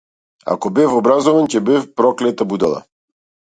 Ако 0.53 0.71
бев 0.79 0.95
образован, 1.01 1.49
ќе 1.55 1.61
бев 1.67 1.85
проклета 2.01 2.49
будала. 2.55 2.83